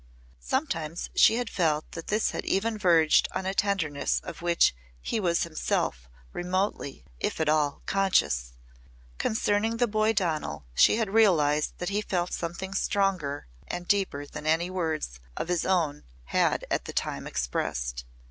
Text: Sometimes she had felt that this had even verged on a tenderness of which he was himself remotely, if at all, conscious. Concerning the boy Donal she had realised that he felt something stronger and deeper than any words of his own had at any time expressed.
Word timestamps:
Sometimes 0.39 1.11
she 1.15 1.35
had 1.35 1.47
felt 1.47 1.91
that 1.91 2.07
this 2.07 2.31
had 2.31 2.43
even 2.43 2.75
verged 2.75 3.27
on 3.35 3.45
a 3.45 3.53
tenderness 3.53 4.19
of 4.23 4.41
which 4.41 4.73
he 4.99 5.19
was 5.19 5.43
himself 5.43 6.09
remotely, 6.33 7.05
if 7.19 7.39
at 7.39 7.47
all, 7.47 7.83
conscious. 7.85 8.53
Concerning 9.19 9.77
the 9.77 9.85
boy 9.87 10.11
Donal 10.11 10.65
she 10.73 10.95
had 10.95 11.11
realised 11.11 11.73
that 11.77 11.89
he 11.89 12.01
felt 12.01 12.33
something 12.33 12.73
stronger 12.73 13.45
and 13.67 13.87
deeper 13.87 14.25
than 14.25 14.47
any 14.47 14.71
words 14.71 15.19
of 15.37 15.49
his 15.49 15.67
own 15.67 16.03
had 16.23 16.65
at 16.71 16.81
any 16.89 16.93
time 16.95 17.27
expressed. 17.27 18.03